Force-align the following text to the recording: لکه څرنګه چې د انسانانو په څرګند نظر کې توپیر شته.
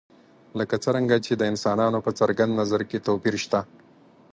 لکه 0.59 0.75
څرنګه 0.83 1.17
چې 1.25 1.33
د 1.35 1.41
انسانانو 1.51 1.99
په 2.05 2.11
څرګند 2.19 2.51
نظر 2.61 2.81
کې 2.89 3.03
توپیر 3.07 3.35
شته. 3.43 3.59